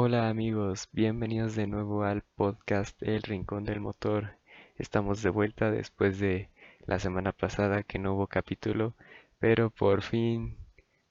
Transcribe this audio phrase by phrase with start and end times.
[0.00, 4.38] Hola amigos, bienvenidos de nuevo al podcast El Rincón del Motor.
[4.76, 6.50] Estamos de vuelta después de
[6.86, 8.94] la semana pasada que no hubo capítulo,
[9.40, 10.56] pero por fin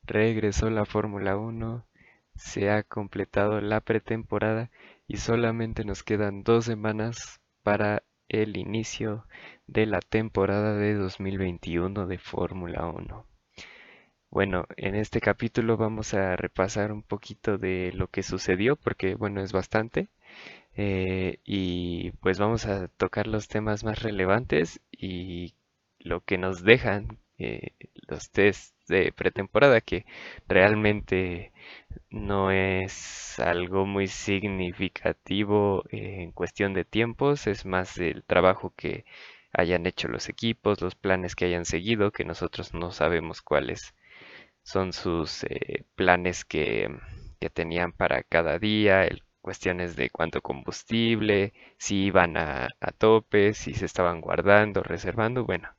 [0.03, 1.85] regresó la Fórmula 1,
[2.37, 4.71] se ha completado la pretemporada
[5.05, 9.25] y solamente nos quedan dos semanas para el inicio
[9.67, 13.25] de la temporada de 2021 de Fórmula 1.
[14.29, 19.41] Bueno, en este capítulo vamos a repasar un poquito de lo que sucedió, porque bueno,
[19.41, 20.07] es bastante.
[20.77, 25.55] eh, y pues vamos a tocar los temas más relevantes y
[25.99, 27.71] lo que nos dejan eh,
[28.07, 30.05] los tests de pretemporada, que
[30.47, 31.53] realmente
[32.09, 39.05] no es algo muy significativo en cuestión de tiempos, es más el trabajo que
[39.53, 43.93] hayan hecho los equipos, los planes que hayan seguido, que nosotros no sabemos cuáles
[44.67, 46.89] son sus eh, planes que,
[47.39, 49.07] que tenían para cada día,
[49.41, 55.69] cuestiones de cuánto combustible, si iban a, a tope, si se estaban guardando, reservando, bueno.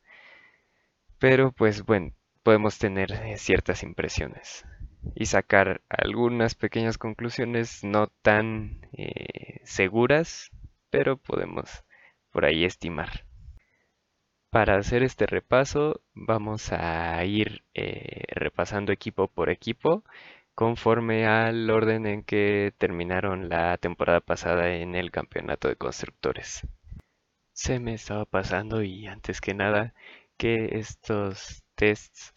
[1.21, 2.11] Pero pues bueno,
[2.43, 4.67] podemos tener eh, ciertas impresiones
[5.15, 10.51] y sacar algunas pequeñas conclusiones no tan eh, seguras,
[10.91, 11.85] pero podemos
[12.33, 13.28] por ahí estimar.
[14.51, 20.05] Para hacer este repaso, vamos a ir eh, repasando equipo por equipo
[20.55, 26.67] conforme al orden en que terminaron la temporada pasada en el campeonato de constructores.
[27.53, 29.95] Se me estaba pasando y antes que nada
[30.39, 32.33] que estos tests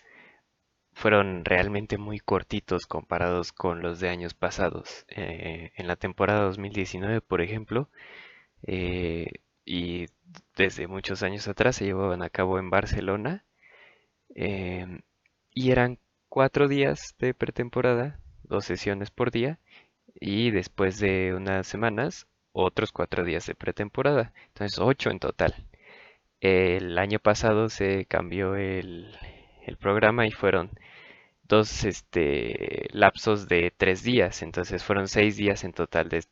[0.94, 5.06] fueron realmente muy cortitos comparados con los de años pasados.
[5.10, 7.90] Eh, en la temporada 2019, por ejemplo,
[8.64, 9.28] eh,
[9.66, 10.08] y
[10.62, 13.44] desde muchos años atrás se llevaban a cabo en Barcelona
[14.36, 15.02] em,
[15.54, 15.98] y eran
[16.30, 19.60] cuatro días de pretemporada, dos sesiones por día
[20.20, 25.56] y después de unas semanas otros cuatro días de pretemporada, entonces ocho en total.
[26.42, 29.18] El año pasado se cambió el,
[29.80, 30.70] programa y fueron
[31.44, 36.24] dos este, lapsos de tres días, entonces fueron seis días en total de,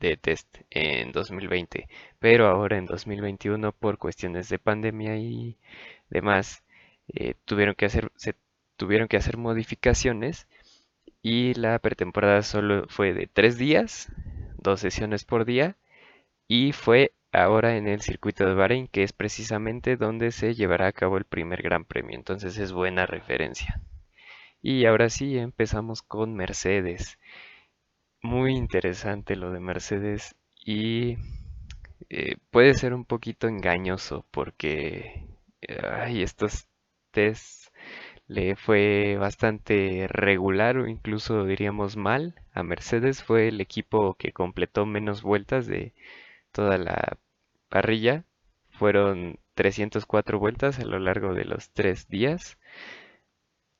[0.00, 5.56] de test en 2020, pero ahora en 2021 por cuestiones de pandemia y
[6.10, 6.62] demás
[7.08, 8.34] eh, tuvieron que hacer, se
[8.76, 10.46] tuvieron que hacer modificaciones
[11.22, 14.12] y la pretemporada solo fue de tres días,
[14.58, 15.76] dos sesiones por día
[16.48, 20.92] y fue ahora en el circuito de Bahrein, que es precisamente donde se llevará a
[20.92, 23.80] cabo el primer Gran Premio, entonces es buena referencia.
[24.62, 27.18] Y ahora sí, empezamos con Mercedes.
[28.26, 31.16] Muy interesante lo de Mercedes y
[32.10, 35.24] eh, puede ser un poquito engañoso porque
[35.60, 36.66] estos
[37.12, 37.70] tests
[38.26, 43.22] le fue bastante regular o incluso diríamos mal a Mercedes.
[43.22, 45.94] Fue el equipo que completó menos vueltas de
[46.52, 47.18] toda la
[47.68, 48.24] parrilla.
[48.70, 52.58] Fueron 304 vueltas a lo largo de los tres días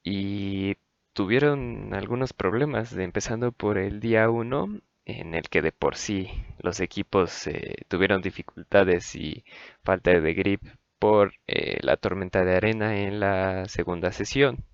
[0.03, 0.77] y
[1.17, 4.69] tuvieron algunos problemas, empezando por el día uno,
[5.07, 6.29] en el que de por sí
[6.59, 9.45] los equipos eh, tuvieron dificultades y
[9.83, 10.63] falta de grip
[10.99, 14.65] por eh, la tormenta de arena en la segunda sesión.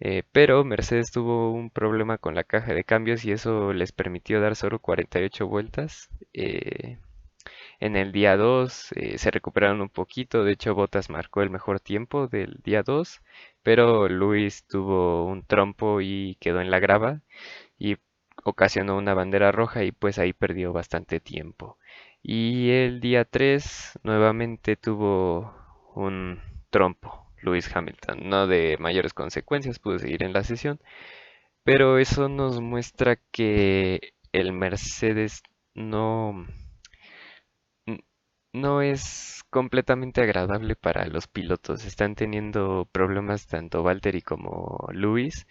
[0.00, 4.40] Eh, pero Mercedes tuvo un problema con la caja de cambios y eso les permitió
[4.40, 6.08] dar solo 48 vueltas.
[7.80, 11.80] En el día 2 eh, se recuperaron un poquito, de hecho Bottas marcó el mejor
[11.80, 13.22] tiempo del día 2,
[13.62, 17.22] pero Luis tuvo un trompo y quedó en la grava
[17.78, 17.96] y
[18.44, 21.78] ocasionó una bandera roja y pues ahí perdió bastante tiempo.
[22.22, 25.54] Y el día 3 nuevamente tuvo
[25.94, 26.40] un
[26.70, 27.26] trompo.
[27.42, 30.80] Luis Hamilton, no de mayores consecuencias, pudo seguir en la sesión,
[31.64, 35.42] pero eso nos muestra que el Mercedes
[35.74, 36.46] no,
[38.52, 41.84] no es completamente agradable para los pilotos.
[41.84, 45.46] Están teniendo problemas tanto Valtteri como Luis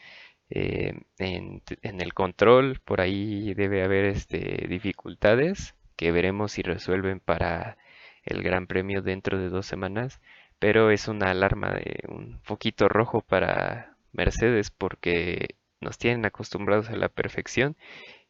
[0.50, 2.80] eh, en, el control.
[2.84, 7.78] Por ahí debe haber este, dificultades que veremos si resuelven para
[8.24, 10.22] el Gran Premio dentro de dos semanas.
[10.60, 16.96] Pero es una alarma de un foquito rojo para Mercedes porque nos tienen acostumbrados a
[16.96, 17.78] la perfección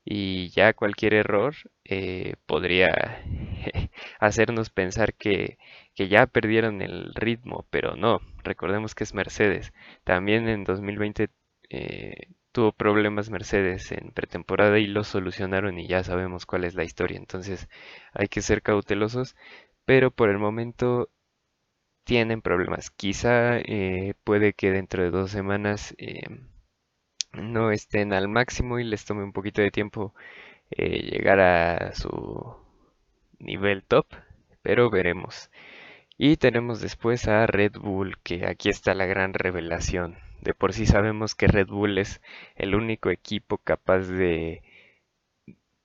[0.09, 1.55] y ya cualquier error
[1.85, 3.23] eh, podría
[4.19, 5.57] hacernos pensar que,
[5.95, 9.73] que ya perdieron el ritmo, pero no, recordemos que es Mercedes.
[10.03, 11.29] También en 2020
[11.69, 16.83] eh, tuvo problemas Mercedes en pretemporada y lo solucionaron y ya sabemos cuál es la
[16.83, 17.69] historia, entonces
[18.13, 19.35] hay que ser cautelosos,
[19.85, 21.09] pero por el momento
[22.03, 22.89] tienen problemas.
[22.91, 26.21] Quizá eh, puede que dentro de dos semanas eh,
[27.33, 30.13] no estén al máximo y les tome un poquito de tiempo
[30.71, 32.57] eh, llegar a su
[33.39, 34.07] nivel top,
[34.61, 35.51] pero veremos.
[36.17, 40.17] Y tenemos después a Red Bull, que aquí está la gran revelación.
[40.41, 42.21] De por sí sabemos que Red Bull es
[42.55, 44.61] el único equipo capaz de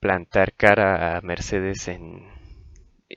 [0.00, 2.26] plantar cara a Mercedes en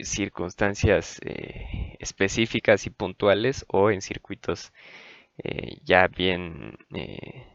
[0.04, 4.74] circunstancias eh, específicas y puntuales o en circuitos
[5.38, 7.48] eh, ya bien eh,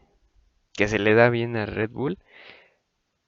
[0.73, 2.19] que se le da bien a Red Bull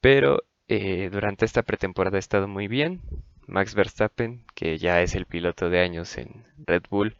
[0.00, 3.00] pero durante esta pretemporada ha estado muy bien
[3.46, 7.16] Max Verstappen que ya es el piloto de años en Red Bull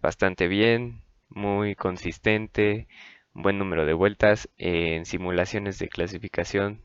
[0.00, 2.88] bastante bien muy consistente
[3.34, 6.82] un buen número de vueltas en simulaciones de clasificación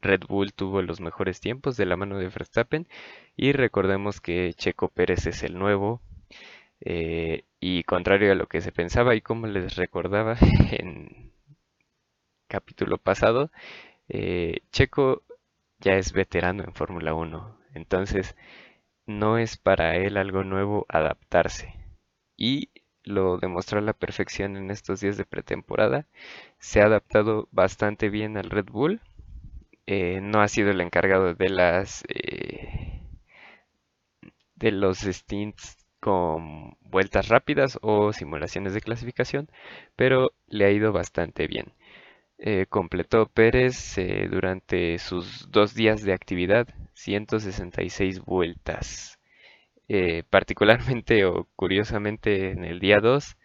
[0.00, 2.88] Red Bull tuvo los mejores tiempos de la mano de Verstappen
[3.36, 6.02] y recordemos que Checo Pérez es el nuevo
[6.80, 10.36] eh, y contrario a lo que se pensaba y como les recordaba
[10.72, 11.32] en
[12.52, 13.50] capítulo pasado,
[14.08, 15.22] eh, Checo
[15.78, 18.36] ya es veterano en Fórmula 1, entonces
[19.06, 21.74] no es para él algo nuevo adaptarse.
[22.36, 22.70] Y
[23.04, 26.06] lo demostró a la perfección en estos días de pretemporada,
[26.58, 29.00] se ha adaptado bastante bien al Red Bull.
[29.86, 33.00] Eh, no ha sido el encargado de las eh,
[34.54, 39.50] de los stints con vueltas rápidas o simulaciones de clasificación,
[39.96, 41.72] pero le ha ido bastante bien.
[42.38, 43.96] Eh, completó Pérez
[44.30, 49.18] durante sus dos días de actividad 166 vueltas.
[50.30, 53.36] particularmente o curiosamente en el día 2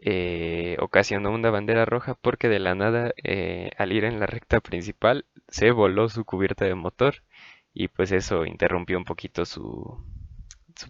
[0.00, 4.60] eh, ocasionó una bandera roja porque de la nada eh, al ir en la recta
[4.60, 7.16] principal se voló su cubierta de motor
[7.74, 10.04] y pues eso interrumpió un poquito su,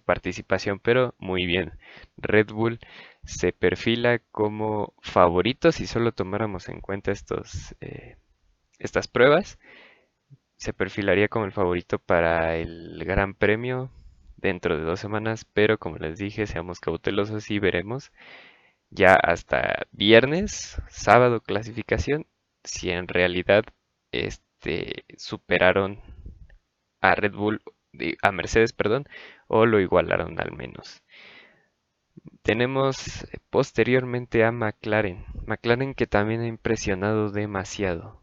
[0.04, 1.72] participación, pero muy bien.
[2.18, 2.78] Red Bull
[3.24, 8.16] se perfila como favorito si solo tomáramos en cuenta estos, eh,
[8.78, 9.58] estas pruebas.
[10.58, 13.90] Se perfilaría como el favorito para el Gran Premio
[14.36, 18.12] dentro de dos semanas, pero como les dije, seamos cautelosos y veremos
[18.90, 22.26] ya hasta viernes, sábado clasificación,
[22.64, 23.64] si en realidad
[24.12, 26.00] este, superaron
[27.00, 27.62] a Red Bull,
[28.22, 29.06] a Mercedes, perdón,
[29.48, 31.02] o lo igualaron al menos.
[32.42, 38.22] Tenemos posteriormente a McLaren, McLaren que también ha impresionado demasiado.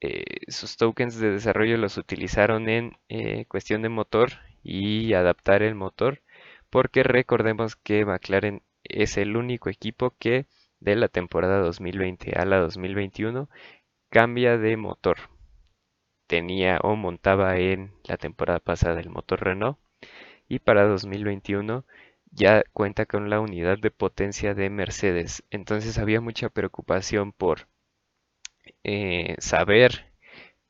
[0.00, 4.30] Eh, sus tokens de desarrollo los utilizaron en eh, cuestión de motor
[4.62, 6.22] y adaptar el motor,
[6.70, 10.46] porque recordemos que McLaren es el único equipo que
[10.80, 13.48] de la temporada 2020 a la 2021
[14.08, 15.18] cambia de motor.
[16.26, 19.78] Tenía o montaba en la temporada pasada el motor Renault
[20.48, 21.84] y para 2021
[22.32, 25.44] ya cuenta con la unidad de potencia de Mercedes.
[25.50, 27.68] Entonces había mucha preocupación por
[28.84, 30.06] eh, saber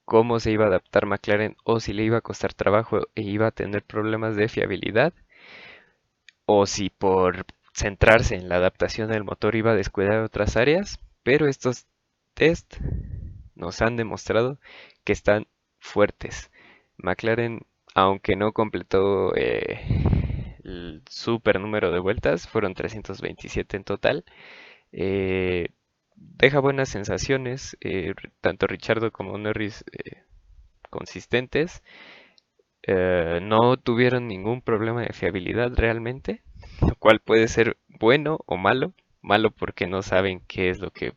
[0.05, 3.47] cómo se iba a adaptar McLaren o si le iba a costar trabajo e iba
[3.49, 5.13] a tener problemas de fiabilidad
[6.47, 11.47] o si por centrarse en la adaptación del motor iba a descuidar otras áreas, pero
[11.47, 11.87] estos
[12.35, 12.77] test
[13.55, 14.59] nos han demostrado
[15.05, 15.47] que están
[15.79, 16.51] fuertes.
[16.97, 17.61] McLaren,
[17.95, 19.81] aunque no completó eh,
[20.65, 24.25] el super número de vueltas, fueron 327 en total,
[24.93, 25.69] eh,
[26.21, 29.85] deja buenas sensaciones, eh, tanto Richardo como Norris
[30.91, 31.83] consistentes.
[32.87, 36.43] no tuvieron ningún problema de fiabilidad realmente
[36.81, 38.93] lo cual puede ser bueno o malo.
[39.23, 41.13] Malo porque no saben qué es lo que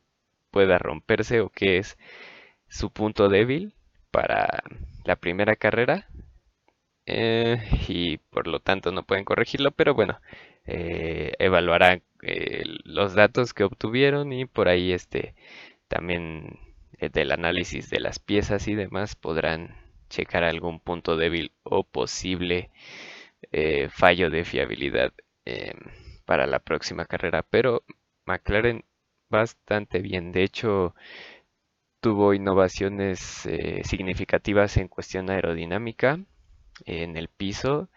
[0.51, 1.97] pueda romperse o qué es
[2.67, 3.73] su punto débil
[4.11, 4.63] para
[5.05, 6.07] la primera carrera
[7.05, 10.19] eh, y por lo tanto no pueden corregirlo, pero bueno,
[10.65, 15.35] eh, evaluarán eh, los datos que obtuvieron y por ahí este
[15.87, 16.59] también
[16.99, 19.75] del análisis de las piezas y demás podrán
[20.09, 22.71] checar algún punto débil o posible
[23.89, 25.13] fallo de fiabilidad
[25.45, 25.77] Em,
[26.25, 27.43] para la próxima carrera.
[27.43, 27.83] Pero
[28.25, 28.85] McLaren
[29.29, 30.31] bastante bien.
[30.31, 30.95] De hecho,
[32.01, 36.19] tuvo innovaciones eh, significativas en cuestión aerodinámica
[36.85, 37.89] en el piso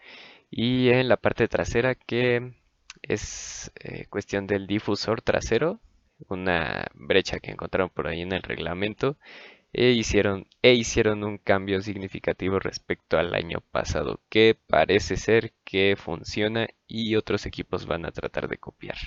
[0.51, 2.53] y en la parte trasera que
[3.01, 5.79] es eh, cuestión del difusor trasero
[6.29, 9.17] una brecha que encontraron por ahí en el reglamento
[9.73, 15.95] e hicieron, e hicieron un cambio significativo respecto al año pasado, que parece ser que
[15.97, 18.97] funciona y otros equipos van a tratar de copiar.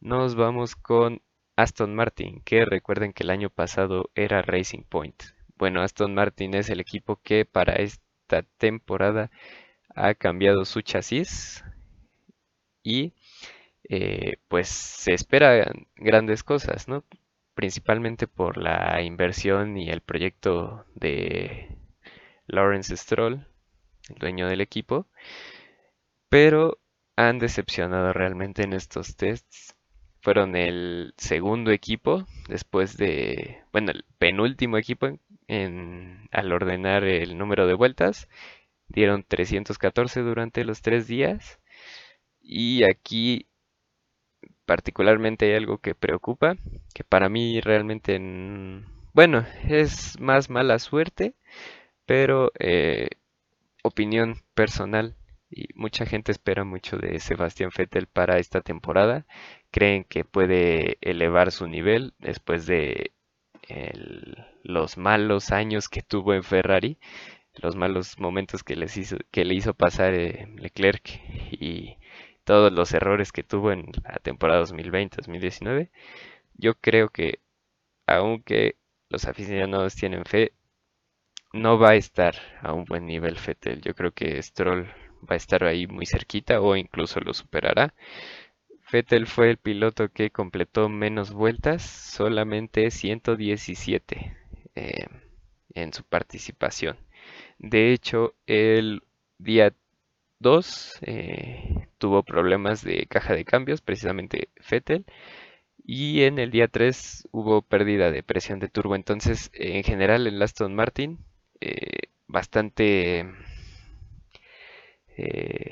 [0.00, 1.22] Nos vamos con
[1.56, 5.22] Aston Martin, que recuerden que el año pasado era Racing Point.
[5.56, 9.30] Bueno, Aston Martin es el equipo que para esta temporada
[9.94, 11.64] ha cambiado su chasis
[12.84, 13.14] y
[13.88, 17.04] eh, pues se esperan grandes cosas, ¿no?
[17.54, 21.76] principalmente por la inversión y el proyecto de
[22.46, 23.46] Lawrence Stroll,
[24.08, 25.06] el dueño del equipo,
[26.28, 26.78] pero
[27.16, 29.76] han decepcionado realmente en estos tests.
[30.20, 37.66] Fueron el segundo equipo después de, bueno, el penúltimo equipo en, al ordenar el número
[37.66, 38.28] de vueltas.
[38.88, 41.60] Dieron 314 durante los tres días.
[42.44, 43.46] Y aquí
[44.66, 46.56] particularmente hay algo que preocupa,
[46.94, 48.18] que para mí realmente,
[49.12, 51.34] bueno, es más mala suerte,
[52.06, 53.08] pero eh,
[53.82, 55.16] opinión personal
[55.50, 59.26] y mucha gente espera mucho de Sebastián Vettel para esta temporada.
[59.70, 63.12] Creen que puede elevar su nivel después de
[64.62, 66.98] los malos años que tuvo en Ferrari,
[67.54, 71.08] los malos momentos que, les hizo, que le hizo pasar eh, Leclerc
[71.52, 71.96] y
[72.44, 75.90] todos los errores que tuvo en la temporada 2020-2019.
[76.54, 77.40] Yo creo que
[78.06, 78.76] aunque
[79.08, 80.52] los aficionados tienen fe,
[81.52, 83.80] no va a estar a un buen nivel Fettel.
[83.80, 84.86] Yo creo que Stroll
[85.28, 87.94] va a estar ahí muy cerquita o incluso lo superará.
[88.82, 94.36] Fettel fue el piloto que completó menos vueltas, solamente 117
[94.74, 95.06] eh,
[95.74, 96.98] en su participación.
[97.58, 99.02] De hecho, el
[99.38, 99.72] día
[100.40, 105.04] 2 eh, tuvo problemas de caja de cambios, precisamente Fettel.
[105.86, 108.96] Y en el día 3 hubo pérdida de presión de turbo.
[108.96, 111.18] Entonces, en general, el Aston Martin
[111.60, 113.26] eh, bastante
[115.16, 115.70] eh,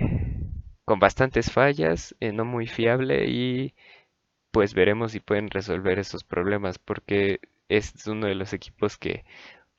[0.84, 3.74] con bastantes fallas, no muy fiable y
[4.52, 9.24] pues veremos si pueden resolver esos problemas porque es uno de los equipos que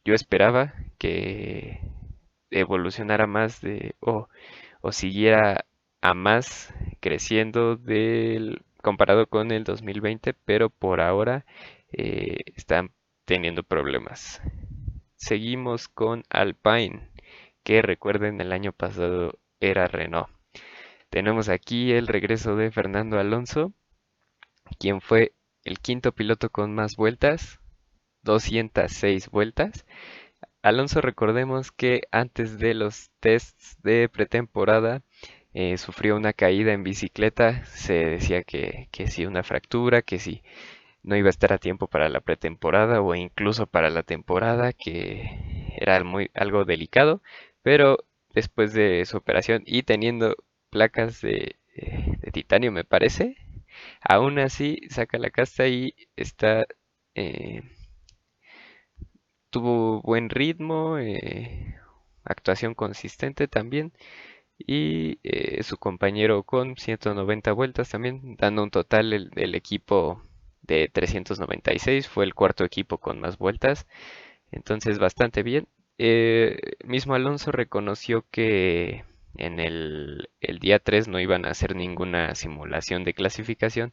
[0.06, 1.80] yo esperaba que
[2.52, 4.30] evolucionara más de o,
[4.84, 5.66] o siguiera
[6.02, 11.46] a más creciendo del comparado con el 2020 pero por ahora
[11.92, 12.92] están
[13.25, 14.42] teniendo problemas
[15.24, 17.10] seguimos con Alpine,
[17.63, 20.30] que recuerden el año pasado era Renault.
[21.10, 23.72] Tenemos aquí el regreso de Fernando Alonso,
[24.80, 27.60] quien fue el quinto piloto con más vueltas,
[28.24, 29.86] 206 vueltas.
[30.63, 35.03] Alonso recordemos que antes de los tests de pretemporada
[35.53, 40.41] eh, sufrió una caída en bicicleta, se decía que, que sí una fractura, que sí
[41.03, 45.74] no iba a estar a tiempo para la pretemporada o incluso para la temporada, que
[45.77, 47.22] era muy, algo delicado,
[47.62, 47.98] pero
[48.34, 50.36] después de su operación y teniendo
[50.70, 51.58] placas de,
[52.32, 53.36] titanio, me parece,
[54.01, 56.65] aún así saca la casta y está...
[57.15, 57.63] Eh,
[59.53, 61.75] tuvo buen ritmo, eh,
[62.25, 63.93] actuación consistente también
[64.57, 70.24] y eh, su compañero con 190 vueltas también, dando un total el, equipo
[70.63, 73.88] de 396, fue el cuarto equipo con más vueltas,
[74.51, 75.67] entonces bastante bien.
[76.00, 79.05] Eh, mismo Alonso reconoció que
[79.36, 80.30] en el,
[80.62, 83.92] día 3 no iban a hacer ninguna simulación de clasificación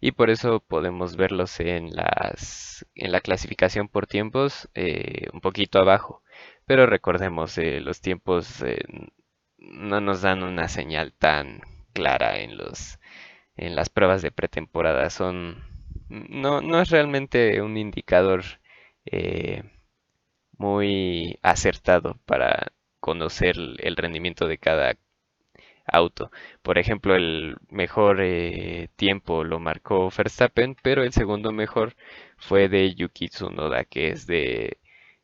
[0.00, 5.78] y por eso podemos verlos en, las, en la clasificación por tiempos eh, un poquito
[5.78, 6.22] abajo.
[6.66, 8.64] Pero recordemos, eh, los tiempos
[9.58, 11.60] no nos dan una señal tan
[11.92, 12.98] clara en, los,
[13.56, 15.10] en las pruebas de pretemporada.
[15.10, 15.62] Son
[16.12, 18.44] no, es realmente un indicador
[19.06, 19.62] eh,
[20.58, 24.94] muy acertado para conocer el rendimiento de cada
[25.86, 26.30] auto.
[26.62, 31.94] Por ejemplo, el mejor eh, tiempo lo marcó Verstappen, pero el segundo mejor
[32.38, 34.78] fue de Yuki Tsunoda, que es de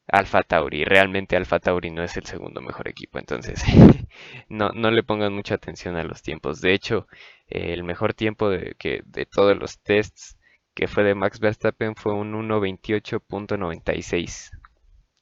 [0.08, 0.84] Alfa Tauri.
[0.84, 3.62] Realmente Alfa Tauri no es el segundo mejor equipo, entonces
[4.48, 6.60] no, no le pongan mucha atención a los tiempos.
[6.60, 7.06] De hecho,
[7.48, 10.36] el mejor tiempo de, que, de todos los tests
[10.74, 14.50] que fue de Max Verstappen fue un 1.28.96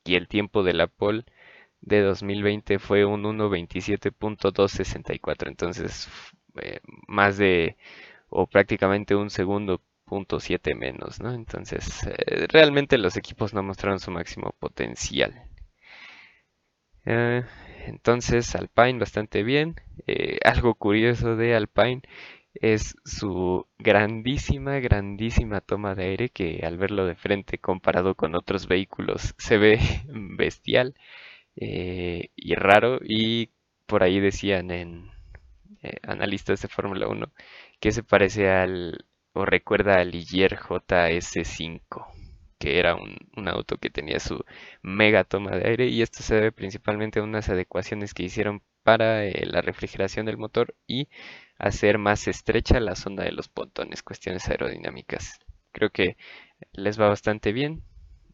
[0.05, 1.25] y el tiempo de la pole
[1.81, 6.09] de 2020 fue un 1.27.264 entonces
[6.61, 7.77] eh, más de
[8.29, 11.33] o prácticamente un segundo punto 7 menos ¿no?
[11.33, 15.43] entonces eh, realmente los equipos no mostraron su máximo potencial.
[17.05, 17.45] Eh,
[17.87, 19.77] entonces Alpine bastante bien.
[20.45, 22.03] Algo curioso de Alpine
[22.61, 28.67] es su grandísima, grandísima toma de aire que al verlo de frente comparado con otros
[28.67, 29.79] vehículos se ve
[30.09, 30.95] bestial
[31.57, 33.51] eh, y raro y
[33.87, 35.11] por ahí decían en
[35.83, 37.33] eh, analistas de Fórmula 1
[37.81, 42.07] que se parece al o recuerda al Ligier JS5
[42.59, 44.45] que era un, un, auto que tenía su
[44.83, 49.25] mega toma de aire y esto se debe principalmente a unas adecuaciones que hicieron para
[49.27, 51.09] eh, la refrigeración del motor y
[51.59, 55.41] hacer más estrecha la sonda de los pontones, cuestiones aerodinámicas.
[55.73, 56.17] Creo que
[56.73, 57.83] les va bastante bien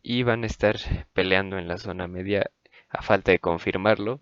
[0.02, 0.76] y van a estar
[1.14, 2.50] peleando en la zona media
[2.92, 4.20] a falta de confirmarlo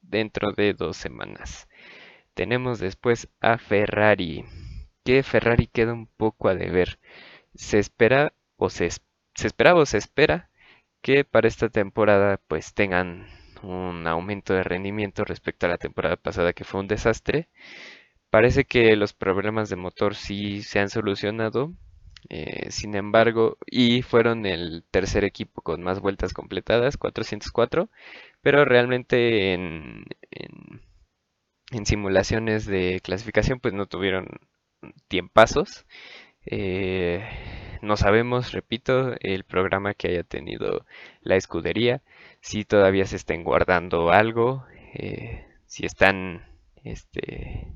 [0.00, 1.68] dentro de dos semanas.
[2.34, 4.44] Tenemos después a Ferrari,
[5.04, 6.98] que Ferrari queda un poco a deber.
[7.54, 10.50] Se espera o se, se esperaba o se espera
[11.00, 13.26] que para esta temporada pues tengan
[13.62, 17.48] un aumento de rendimiento respecto a la temporada pasada que fue un desastre.
[18.30, 21.72] Parece que los problemas de motor sí se han solucionado,
[22.28, 27.88] eh, sin embargo, y fueron el tercer equipo con más vueltas completadas, 404,
[28.42, 30.04] pero realmente en,
[31.84, 34.28] simulaciones de clasificación pues no tuvieron
[35.08, 35.86] tiempazos.
[36.46, 37.24] Eh,
[37.82, 40.86] no sabemos, repito, el programa que haya tenido
[41.22, 42.02] la escudería,
[42.40, 44.64] si todavía se estén guardando algo,
[44.94, 46.44] eh, si están,
[46.84, 47.72] este,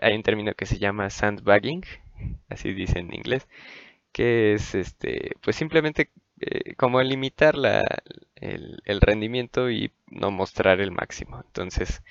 [0.00, 1.82] hay un término que se llama sandbagging,
[2.48, 3.48] así dice en inglés,
[4.12, 6.10] que es, este, pues simplemente
[6.40, 7.84] eh, como limitar la,
[8.36, 11.42] el, rendimiento y no mostrar el máximo.
[11.44, 12.02] Entonces,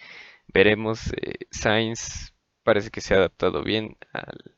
[0.47, 4.55] veremos, eh, Sainz parece que se ha adaptado bien al,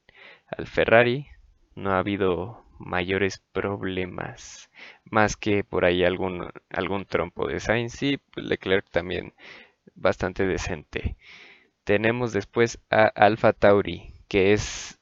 [0.47, 1.27] al Ferrari,
[1.75, 4.69] no ha habido mayores problemas,
[5.05, 9.33] más que por ahí algún, algún trompo de Sainz y Leclerc también
[9.95, 11.15] bastante decente.
[11.83, 14.99] Tenemos después a Alfa Tauri, que es,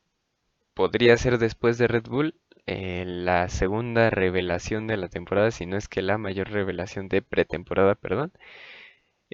[0.79, 5.75] podría ser después de Red Bull, eh, la segunda revelación de la temporada, si no
[5.75, 8.31] es que la mayor revelación de pretemporada, perdón.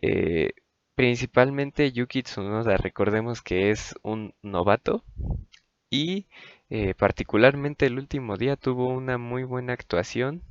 [0.02, 0.54] Eh,
[0.96, 5.04] principalmente Yuki Tsunoda, recordemos que es un novato
[5.92, 6.28] y
[6.72, 10.42] eh, particularmente el último día tuvo una muy buena actuación.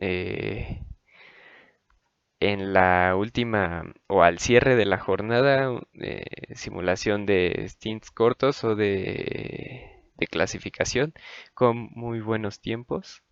[0.00, 0.82] Eh,
[2.40, 8.76] en la última o al cierre de la jornada, eh, simulación de stints cortos o
[8.76, 11.14] de, clasificación
[11.54, 13.22] con muy buenos tiempos.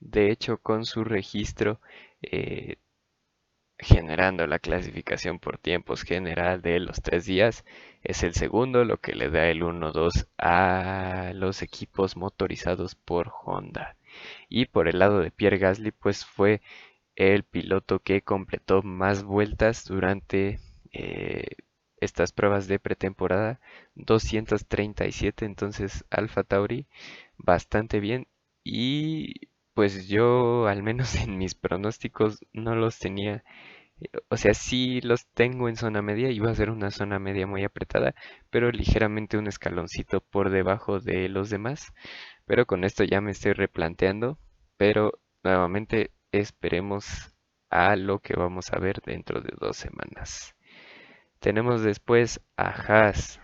[0.00, 1.80] De hecho, con su registro
[3.82, 7.64] generando la clasificación por tiempos general de los tres días
[8.02, 13.96] es el segundo, lo que le da el 1-2 a los equipos motorizados por Honda.
[14.48, 16.62] Y por el lado de Pierre Gasly, pues fue
[17.16, 20.60] el piloto que completó más vueltas durante
[20.92, 21.46] eh,
[22.04, 23.60] estas pruebas de pretemporada,
[23.94, 26.86] 237, entonces Alfa Tauri
[27.38, 28.26] bastante bien
[28.64, 33.44] y pues yo al menos en mis pronósticos no los tenía
[34.28, 37.64] o sea, sí los tengo en zona media va a ser una zona media muy
[37.64, 38.14] apretada,
[38.50, 41.92] pero ligeramente un escaloncito por debajo de los demás.
[42.46, 44.38] Pero con esto ya me estoy replanteando,
[44.76, 45.12] pero
[45.44, 47.34] nuevamente esperemos
[47.70, 50.54] a lo que vamos a ver dentro de dos semanas.
[51.42, 53.40] Tenemos después a Haas,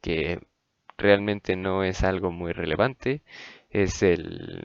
[0.00, 0.38] que
[0.96, 3.22] realmente no es algo muy relevante.
[3.70, 4.62] Es el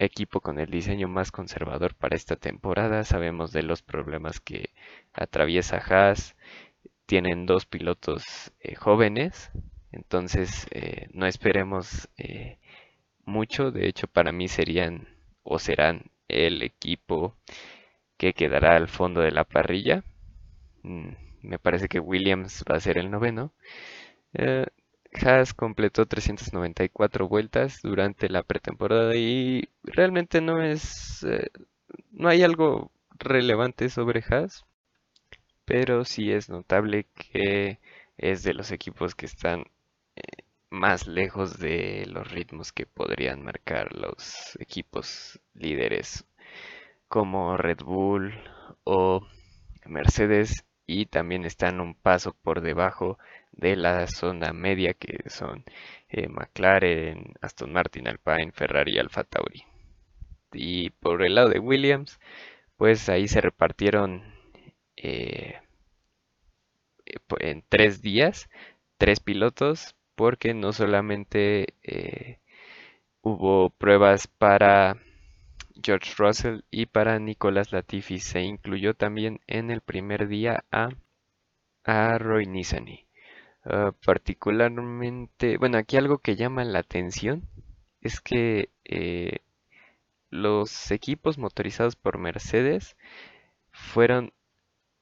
[0.00, 3.04] equipo con el diseño más conservador para esta temporada.
[3.04, 4.70] Sabemos de los problemas que
[5.12, 6.34] atraviesa Haas.
[7.06, 9.52] Tienen dos pilotos eh, jóvenes,
[9.92, 12.58] entonces eh, no esperemos eh,
[13.24, 13.70] mucho.
[13.70, 15.06] De hecho, para mí serían
[15.44, 17.36] o serán el equipo
[18.16, 20.02] que quedará al fondo de la parrilla.
[20.82, 23.52] Mm, me parece que Williams va a ser el noveno.
[25.14, 31.50] Haas completó 394 vueltas durante la pretemporada y realmente no es eh,
[32.12, 34.64] no hay algo relevante sobre Haas,
[35.64, 37.78] pero sí es notable que
[38.18, 39.64] es de los equipos que están
[40.16, 46.24] eh, más lejos de los ritmos que podrían marcar los equipos líderes
[47.08, 48.34] como Red Bull
[48.84, 49.26] o
[49.86, 53.18] Mercedes y también están un paso por debajo
[53.52, 55.64] de la zona media que son
[56.08, 59.64] eh, McLaren, Aston Martin, Alpine, Ferrari y Alfa Tauri.
[60.52, 62.18] Y por el lado de Williams,
[62.78, 64.22] pues ahí se repartieron
[64.96, 65.60] eh,
[67.40, 68.48] en tres días,
[68.98, 72.40] tres pilotos, porque no solamente eh,
[73.22, 74.96] hubo pruebas para
[75.82, 80.90] George Russell y para Nicolas Latifi, se incluyó también en el primer día a,
[81.84, 83.06] a Roy Nissany.
[83.64, 87.48] Ah, particularmente, bueno, aquí algo que llama la atención
[88.00, 89.40] es que eh,
[90.30, 92.96] los equipos motorizados por Mercedes
[93.72, 94.32] fueron,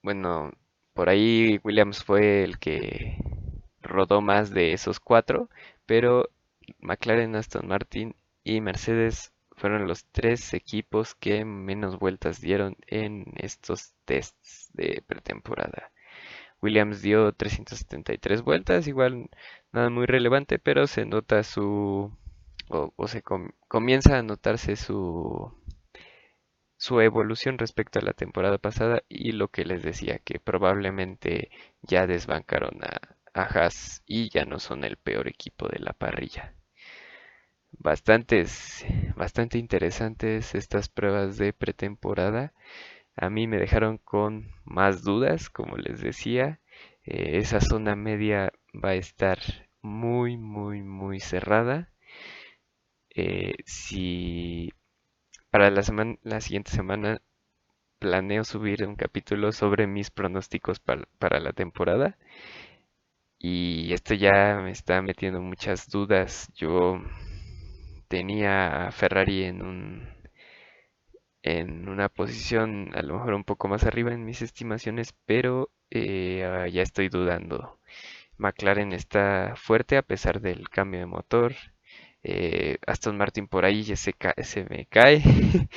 [0.02, 0.52] bueno,
[0.94, 3.18] por ahí Williams fue el que
[3.82, 5.48] rodó más de esos cuatro,
[5.86, 6.30] pero
[6.80, 13.94] McLaren, Aston Martin y Mercedes fueron los tres equipos que menos vueltas dieron en estos
[14.04, 15.92] tests de pretemporada.
[16.62, 19.30] Williams dio 373 vueltas, igual
[19.72, 22.16] nada muy relevante, pero se nota su,
[22.68, 23.22] o, se
[23.68, 25.52] comienza a notarse su,
[26.76, 31.50] su evolución respecto a la temporada pasada y lo que les decía, que probablemente
[31.82, 36.54] ya desbancaron a, a Haas y ya no son el peor equipo de la parrilla.
[37.78, 38.84] Bastantes,
[39.16, 42.52] bastante interesantes estas pruebas de pretemporada.
[43.16, 46.60] A mí me dejaron con más dudas, como les decía.
[47.04, 49.38] Eh, esa zona media va a estar
[49.82, 51.90] muy, muy, muy cerrada.
[53.14, 54.72] Eh, si
[55.50, 57.22] para la, semana, la siguiente semana
[57.98, 62.18] planeo subir un capítulo sobre mis pronósticos para la temporada.
[63.38, 66.50] Y esto ya me está metiendo muchas dudas.
[66.54, 67.00] Yo
[68.08, 70.16] tenía a Ferrari en un
[71.46, 76.44] en una posición a lo mejor un poco más arriba en mis estimaciones, pero eh,
[76.44, 77.78] ah, ya estoy dudando.
[78.38, 81.54] McLaren está fuerte a pesar del cambio de motor.
[82.22, 84.14] Eh, Aston Martin por ahí ya se,
[84.68, 85.22] me cae.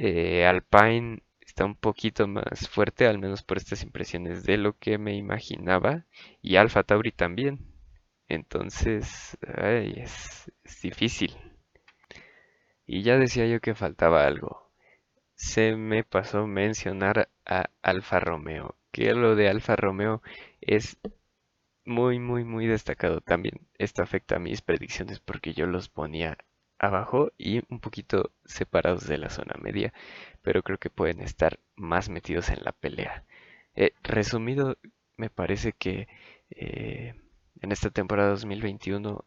[0.00, 4.96] Eh, Alpine está un poquito más fuerte, al menos por estas impresiones de lo que
[4.96, 6.06] me imaginaba.
[6.40, 7.58] Y Alfa Tauri también.
[8.28, 11.36] Entonces, es, es difícil.
[12.88, 14.72] Y ya decía yo que faltaba algo.
[15.34, 18.76] Se me pasó mencionar a Alfa Romeo.
[18.92, 20.22] Que lo de Alfa Romeo
[20.62, 20.98] es
[21.84, 23.68] muy, muy, muy destacado también.
[23.78, 26.38] Esto afecta a mis predicciones porque yo los ponía
[26.78, 29.92] abajo y un poquito separados de la zona media,
[30.42, 33.24] pero creo que pueden estar más metidos en la pelea.
[33.74, 34.78] Eh, resumido,
[35.16, 36.08] me parece que
[36.50, 37.14] eh,
[37.60, 39.26] en esta temporada 2021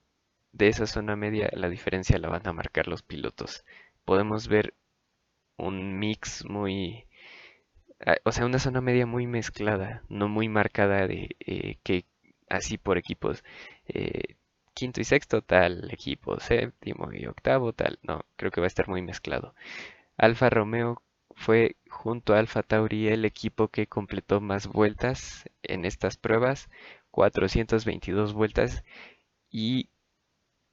[0.54, 3.66] de esa zona media la diferencia la van a marcar los pilotos.
[4.06, 4.74] Podemos ver
[5.58, 7.06] un mix muy,
[8.06, 12.06] ah, o sea, una zona media muy mezclada, no muy marcada de eh, que
[12.50, 13.44] así por equipos.
[13.88, 14.36] Eh,
[14.74, 18.00] quinto y sexto tal equipo, séptimo y octavo tal.
[18.04, 19.54] No, creo que va a estar muy mezclado.
[20.18, 21.02] Alfa Romeo
[21.36, 26.70] fue junto a Alfa Tauri el equipo que completó más vueltas en estas pruebas,
[27.12, 28.84] 422 vueltas
[29.50, 29.90] y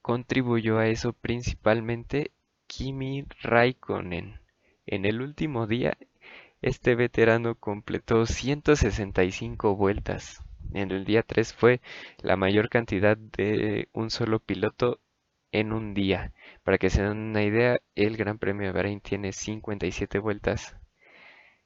[0.08, 2.32] contribuyó a eso principalmente
[2.66, 4.40] Kimi Raikkonen.
[4.86, 5.98] En el último día,
[6.62, 10.42] este veterano completó 165 vueltas.
[10.72, 11.82] En el día 3 fue
[12.22, 14.98] la mayor cantidad de un solo piloto
[15.52, 16.32] en un día.
[16.62, 20.74] Para que se den una idea, el Gran Premio de Bahrein tiene 57 vueltas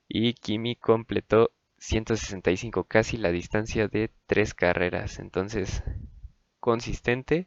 [0.09, 5.21] y Kimi completó 165, casi la distancia de tres carreras.
[5.21, 5.85] Entonces,
[6.63, 7.47] consistente.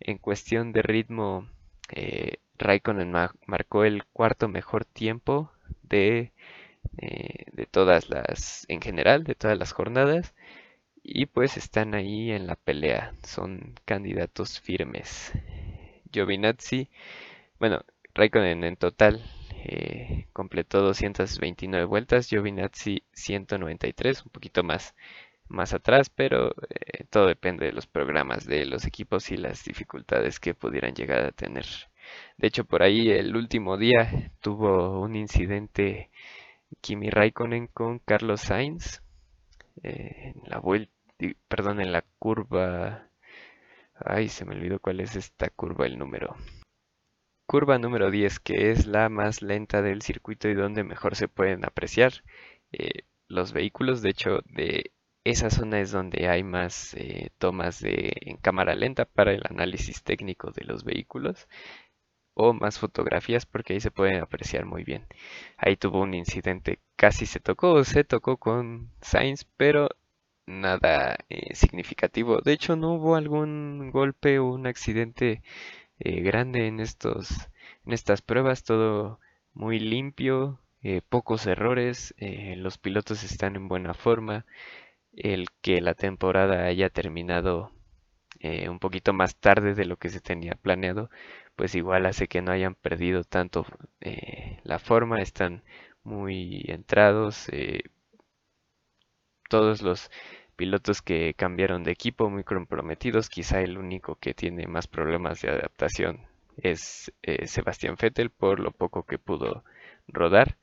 [0.00, 1.48] En cuestión de ritmo,
[1.90, 3.12] eh, Raikkonen
[3.46, 6.32] marcó el cuarto mejor tiempo de,
[6.98, 10.34] eh, de todas las, en general, de todas las jornadas.
[11.02, 15.32] Y pues están ahí en la pelea, son candidatos firmes.
[16.12, 16.88] Giovinazzi,
[17.58, 19.22] bueno, Raikkonen en total
[19.66, 24.94] eh, completó 229 vueltas, Giovinazzi 193, un poquito más
[25.48, 30.40] más atrás, pero eh, todo depende de los programas de los equipos y las dificultades
[30.40, 31.66] que pudieran llegar a tener.
[32.36, 36.10] De hecho, por ahí el último día tuvo un incidente
[36.80, 39.02] Kimi Raikkonen con Carlos Sainz
[39.82, 40.92] eh, en la vuelta,
[41.48, 43.08] perdón, en la curva.
[43.94, 46.36] Ay, se me olvidó cuál es esta curva, el número.
[47.46, 51.64] Curva número 10, que es la más lenta del circuito y donde mejor se pueden
[51.64, 52.12] apreciar
[52.72, 54.02] eh, los vehículos.
[54.02, 54.92] De hecho, de
[55.24, 60.02] esa zona es donde hay más eh, tomas de, en cámara lenta para el análisis
[60.02, 61.48] técnico de los vehículos
[62.34, 65.06] o más fotografías porque ahí se pueden apreciar muy bien.
[65.56, 69.88] Ahí tuvo un incidente, casi se tocó, se tocó con Sainz, pero
[70.46, 72.40] nada eh, significativo.
[72.42, 75.42] De hecho, no hubo algún golpe o un accidente
[76.00, 77.30] eh, grande en estos,
[77.86, 79.20] en estas pruebas, todo
[79.54, 80.60] muy limpio,
[81.08, 84.44] pocos errores, los pilotos están en buena forma
[85.16, 87.72] el que la temporada haya terminado
[88.40, 91.10] eh, un poquito más tarde de lo que se tenía planeado,
[91.56, 93.66] pues igual hace que no hayan perdido tanto
[94.00, 95.62] eh, la forma, están
[96.02, 97.82] muy entrados, eh,
[99.48, 100.10] todos los
[100.56, 105.50] pilotos que cambiaron de equipo muy comprometidos, quizá el único que tiene más problemas de
[105.50, 107.12] adaptación es
[107.46, 109.64] Sebastián Vettel por lo poco que pudo
[110.06, 110.56] rodar.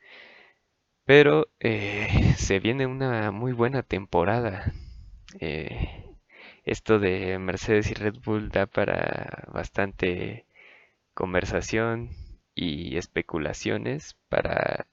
[1.06, 4.74] Pero eh, se viene una muy buena temporada.
[5.40, 6.06] Eh,
[6.66, 10.46] esto de Mercedes y Red Bull da para bastante
[11.16, 12.12] conversación
[12.56, 14.88] y especulaciones para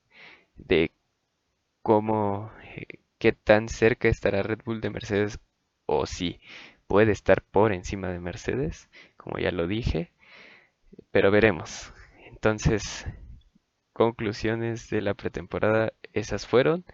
[0.56, 0.92] de
[1.82, 2.86] cómo, eh,
[3.18, 5.40] qué tan cerca estará Red Bull de Mercedes
[5.86, 6.40] o si
[6.88, 10.12] puede estar por encima de Mercedes, como ya lo dije.
[11.10, 11.92] pero veremos.
[12.26, 13.06] Entonces,
[13.98, 16.84] conclusiones de la pretemporada, esas fueron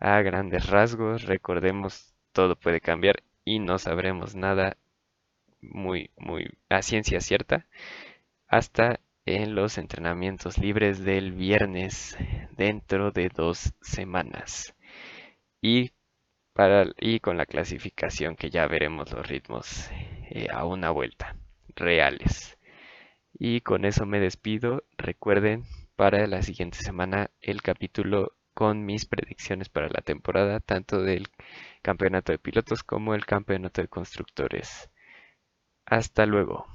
[0.00, 1.24] a grandes rasgos.
[1.24, 4.78] Recordemos, todo puede cambiar y no sabremos nada
[5.60, 7.66] muy, muy a ciencia cierta
[8.46, 12.16] hasta en los entrenamientos libres del viernes
[12.56, 14.74] dentro de dos semanas.
[15.60, 15.92] Y,
[16.54, 16.86] para,
[17.20, 19.90] con la clasificación que ya veremos los ritmos
[20.30, 21.36] eh, a una vuelta
[21.76, 22.58] reales.
[23.38, 24.82] Y con eso me despido.
[24.96, 25.64] Recuerden
[25.98, 31.26] para la siguiente semana el capítulo con mis predicciones para la temporada, tanto del
[31.82, 34.90] campeonato de pilotos como el campeonato de constructores.
[35.86, 36.66] Hasta luego.